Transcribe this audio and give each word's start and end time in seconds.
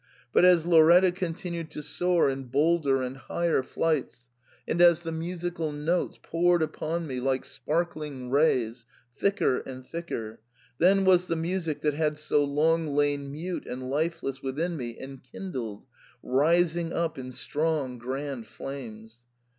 But 0.33 0.45
as 0.45 0.65
Lauretta 0.65 1.11
continued 1.11 1.69
to 1.69 1.83
soar 1.83 2.27
in 2.27 2.45
bolder 2.45 3.03
and 3.03 3.17
higher 3.17 3.61
flights, 3.61 4.29
and 4.67 4.81
as 4.81 5.01
the 5.03 5.11
musical 5.11 5.71
notes 5.71 6.17
poured 6.23 6.63
upon 6.63 7.05
me 7.05 7.19
like 7.19 7.45
sparkling 7.45 8.31
rays, 8.31 8.87
thicker 9.15 9.59
and 9.59 9.85
thicker, 9.85 10.39
then 10.79 11.05
was 11.05 11.27
the 11.27 11.35
music 11.35 11.81
that 11.81 11.93
had 11.93 12.17
so 12.17 12.43
long 12.43 12.95
lain 12.95 13.31
mute 13.31 13.67
and 13.67 13.91
lifeless 13.91 14.41
with 14.41 14.59
in 14.59 14.75
me 14.75 14.99
enkindled, 14.99 15.85
rising 16.23 16.91
up 16.91 17.19
in 17.19 17.31
strong, 17.31 17.99
grand 17.99 18.47
flames. 18.47 19.19